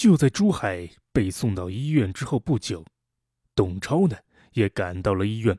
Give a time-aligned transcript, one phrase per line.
[0.00, 2.82] 就在朱海被送到医院之后不久，
[3.54, 4.16] 董超呢
[4.52, 5.58] 也赶到了医院。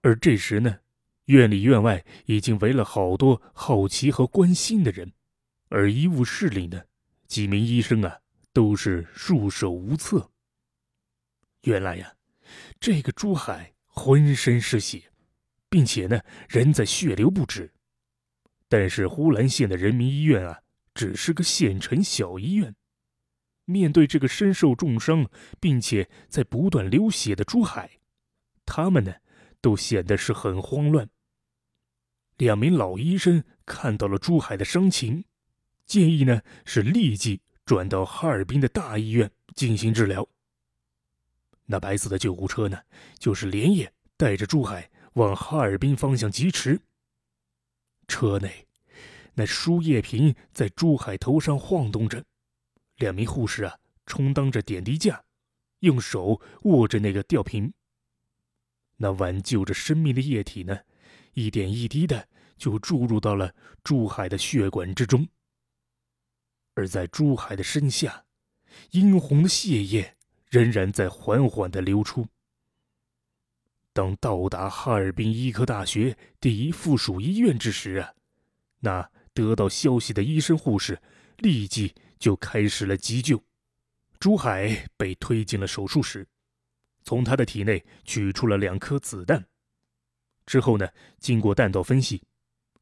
[0.00, 0.78] 而这时呢，
[1.24, 5.12] 院里院外已经围了好多好奇和关心的人，
[5.70, 6.84] 而医务室里呢，
[7.26, 8.16] 几名医生啊
[8.52, 10.30] 都是束手无策。
[11.62, 12.14] 原来呀，
[12.78, 15.02] 这个朱海浑身是血，
[15.68, 17.72] 并且呢人在血流不止。
[18.68, 20.60] 但是呼兰县的人民医院啊，
[20.94, 22.72] 只是个县城小医院，
[23.64, 25.28] 面对这个身受重伤
[25.60, 27.98] 并且在不断流血的朱海，
[28.64, 29.14] 他们呢？
[29.60, 31.08] 都显得是很慌乱。
[32.36, 35.24] 两名老医生看到了朱海的伤情，
[35.86, 40.28] 建议呢是立即转到哈尔滨的大医院进行治疗。
[41.66, 42.80] 那白色的救护车呢，
[43.20, 46.80] 就是连夜带着朱海往哈尔滨方向疾驰。
[48.08, 48.66] 车内，
[49.34, 52.24] 那输液瓶在朱海头上晃动着，
[52.96, 55.24] 两名护士啊充当着点滴架，
[55.80, 57.72] 用手握着那个吊瓶。
[58.96, 60.78] 那挽救着生命的液体呢，
[61.32, 65.26] 一点一滴的就注入到了珠海的血管之中。
[66.74, 68.24] 而在珠海的身下，
[68.92, 70.16] 殷红的血液
[70.48, 72.26] 仍然在缓缓的流出。
[73.92, 78.14] 当到达哈尔滨医科大学第一附属医院之时啊，
[78.80, 80.98] 那得到消息的医生护士
[81.36, 83.42] 立即就开始了急救。
[84.20, 86.24] 朱海被推进了手术室。
[87.02, 89.44] 从他的体内取出了两颗子弹，
[90.46, 92.22] 之后呢，经过弹道分析，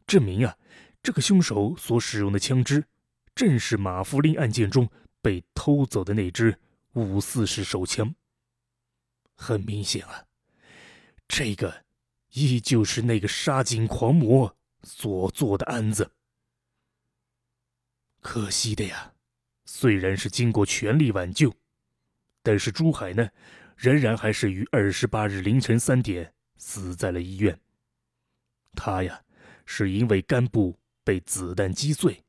[0.07, 0.55] 证明啊，
[1.03, 2.85] 这个凶手所使用的枪支，
[3.35, 4.87] 正是马福林案件中
[5.23, 6.61] 被偷走的那支
[6.93, 8.15] 五四式手枪。
[9.35, 10.27] 很明显啊，
[11.27, 11.87] 这个
[12.33, 16.13] 依旧是那个杀警狂魔所做的案子。
[18.21, 19.15] 可惜的呀，
[19.73, 21.55] 虽然是经过全力挽救，
[22.43, 23.31] 但是朱海呢？
[23.77, 27.57] 仍然还是于二十八日凌晨三点死在了医院。
[28.75, 29.23] 他呀，
[29.65, 32.21] 是因为肝部被子弹击碎，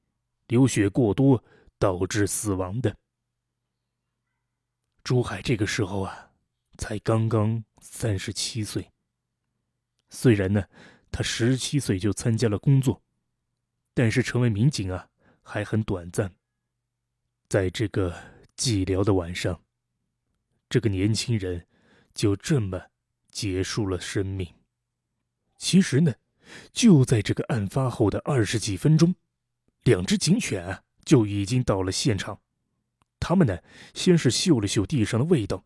[0.48, 1.44] 流血过多
[1.80, 2.96] 导致死亡的。
[5.04, 6.30] 朱海这个时候啊，
[6.78, 8.88] 才刚刚三十七岁。
[10.12, 10.64] 虽然呢，
[11.12, 13.02] 他十七岁就参加了工作，
[13.96, 15.10] 但是成为民警啊，
[15.42, 16.32] 还很短暂。
[17.52, 18.16] 在这个
[18.56, 19.62] 寂寥的晚上。
[20.70, 21.68] 这个年轻人
[22.14, 22.82] 就这么
[23.30, 24.48] 结束了生命。
[25.58, 26.14] 其实呢，
[26.72, 29.14] 就在这个案发后的二十几分钟，
[29.84, 32.40] 两只警犬啊就已经到了现场。
[33.20, 33.60] 他们呢，
[33.94, 35.66] 先是嗅了嗅地上的味道，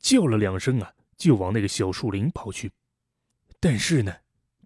[0.00, 2.70] 叫了两声啊，就往那个小树林跑去。
[3.58, 4.14] 但是呢，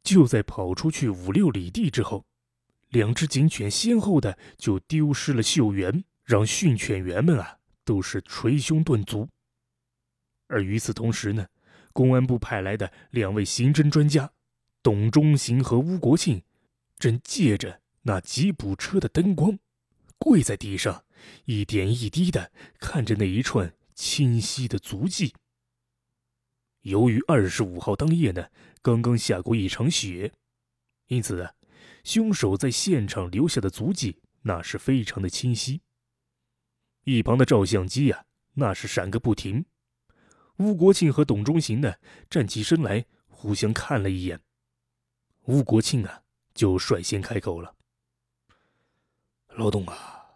[0.03, 2.27] 就在跑出去五六里地之后，
[2.89, 9.27] 两只警犬先后的就丢失了嗅源，让训犬员们啊都是捶胸顿足。
[10.49, 11.47] 而与此同时呢，
[11.93, 14.33] 公安部派来的两位刑侦专家，
[14.83, 16.43] 董忠行和吴国庆，
[16.99, 19.59] 正借着那吉普车的灯光，
[20.19, 21.05] 跪在地上，
[21.45, 25.33] 一点一滴的看着那一串清晰的足迹。
[26.83, 28.49] 由于二十五号当夜呢，
[28.83, 30.33] 刚刚下过一场雪，
[31.07, 31.55] 因此啊，
[32.05, 35.81] 凶手在现场留下的足迹那是非常的清晰。
[37.07, 39.65] 一旁的照相机呀，那是闪个不停。
[40.57, 41.95] 吴国庆和董忠行呢，
[42.29, 44.41] 站起身来，互相看了一眼。
[45.45, 47.77] 吴国庆啊，就率先开口了
[49.55, 50.27] ：“老董啊，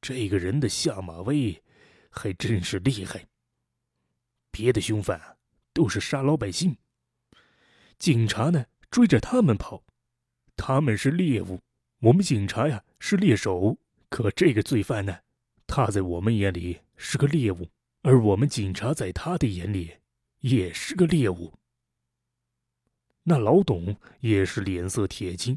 [0.00, 1.62] 这个人的下马威，
[2.10, 3.24] 还真是厉害。
[4.50, 5.36] 别的凶犯
[5.72, 6.76] 都是杀老百姓，
[8.00, 9.84] 警察呢追着他们跑，
[10.56, 11.60] 他们是猎物，
[12.00, 13.78] 我们警察呀是猎手。
[14.08, 15.20] 可这个罪犯呢，
[15.74, 17.66] 他在我们眼里是个猎物。”
[18.04, 19.92] 而我们警察在他的眼里
[20.40, 21.54] 也是个猎物。
[23.22, 25.56] 那老董也是脸色铁青。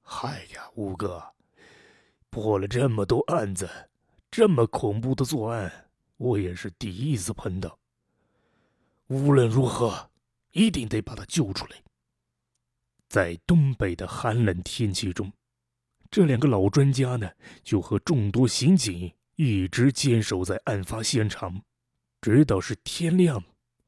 [0.00, 1.34] 嗨呀，五哥，
[2.30, 3.68] 破了这么多案子，
[4.30, 7.76] 这么恐怖的作案，我也是第一次碰到。
[9.08, 10.10] 无论如何，
[10.52, 11.82] 一定得把他救出来。
[13.08, 15.32] 在东北的寒冷天气中，
[16.10, 17.30] 这两个老专家呢，
[17.62, 19.12] 就和众多刑警。
[19.40, 21.62] 一直坚守在案发现场，
[22.20, 23.44] 直到是天亮，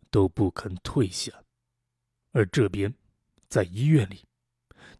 [0.08, 1.32] 都不肯退下。
[2.31, 2.94] 而这边，
[3.49, 4.25] 在医院里，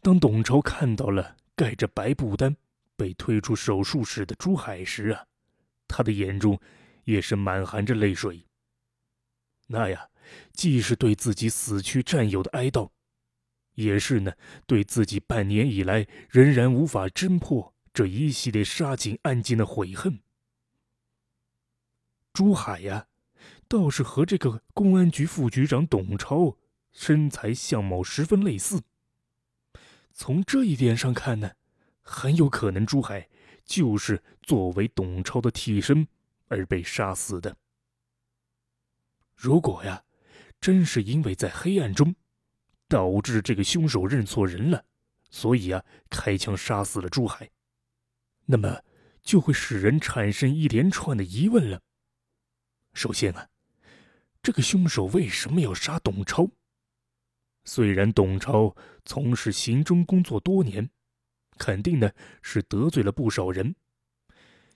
[0.01, 2.57] 当董超看到了盖着白布单
[2.97, 5.25] 被推出手术室的朱海时啊，
[5.87, 6.61] 他的眼中
[7.05, 8.45] 也是满含着泪水。
[9.69, 10.09] 那呀，
[10.53, 12.91] 既是对自己死去战友的哀悼，
[13.75, 14.33] 也是呢
[14.67, 20.21] 对自己半年以来仍然无法侦破这一系列杀警案件的悔恨。
[22.33, 23.09] 朱海呀，
[23.69, 26.57] 倒是和这个公安局副局长董超
[26.93, 28.83] 身材相貌十分类似。
[30.13, 31.53] 从这一点上看呢，
[32.03, 33.29] 很有可能朱海
[33.65, 36.07] 就是作为董超的替身
[36.49, 37.57] 而被杀死的。
[39.35, 40.05] 如果呀，
[40.61, 42.15] 真是因为在黑暗中，
[42.91, 44.85] 导致这个凶手认错人了，
[45.31, 47.49] 所以啊，开枪杀死了朱海，
[48.47, 48.83] 那么
[49.23, 51.81] 就会使人产生一连串的疑问了。
[52.93, 53.49] 首先啊，
[54.43, 56.51] 这个凶手为什么要杀董超？
[57.65, 60.91] 虽然董超从事刑侦工作多年，
[61.59, 62.11] 肯定呢
[62.43, 63.77] 是得罪了不少人，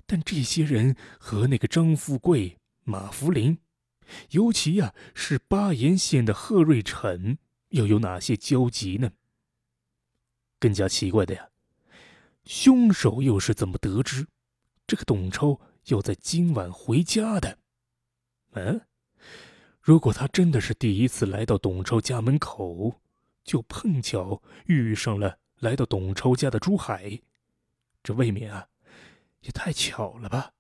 [0.06, 3.58] 但这些人和那个张富贵、马福林，
[4.30, 7.38] 尤其呀是巴彦县的贺瑞辰，
[7.74, 9.10] 又有哪些交集呢？
[10.60, 11.50] 更加奇怪的呀，
[12.44, 14.28] 凶手又是怎么得知
[14.86, 17.58] 这个董超要在今晚回家的？
[18.52, 18.80] 嗯？
[19.80, 23.00] 如果他真的是第一次来到董超家门口，
[23.42, 27.20] 就碰巧遇上了来到董超家的朱海，
[28.04, 28.68] 这未免啊，
[29.40, 30.52] 也太巧了吧。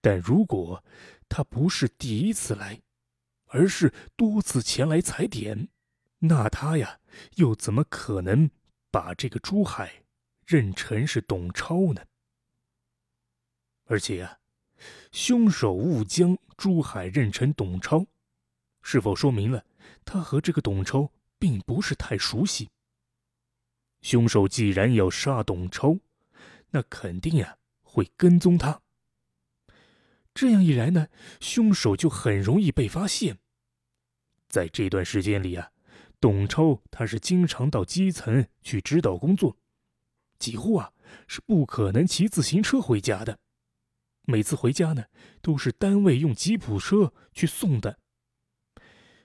[0.00, 0.84] 但如果
[1.28, 2.82] 他不是第一次来，
[3.46, 5.68] 而是多次前来踩点，
[6.18, 7.00] 那他呀，
[7.36, 8.50] 又怎么可能
[8.90, 10.04] 把这个珠海
[10.44, 12.02] 认成是董超呢？
[13.84, 14.38] 而且呀。
[15.10, 18.04] 凶手误将珠海认成董超，
[18.82, 19.64] 是否说明了
[20.04, 22.68] 他和这个董超并不是太熟悉？
[24.02, 25.98] 凶手既然要杀董超，
[26.68, 28.82] 那肯定呀会跟踪他。
[30.36, 31.08] 这样一来呢，
[31.40, 33.38] 凶手就很容易被发现。
[34.50, 35.70] 在这段时间里啊，
[36.20, 39.56] 董超他是经常到基层去指导工作，
[40.38, 40.92] 几乎啊
[41.26, 43.38] 是不可能骑自行车回家的。
[44.24, 45.06] 每次回家呢，
[45.40, 47.98] 都是单位用吉普车去送的。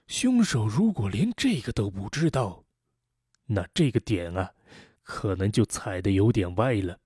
[0.06, 2.64] 凶手如果连这个都不知道，
[3.44, 4.54] 那这个点啊，
[5.02, 7.01] 可能就踩的有点歪了。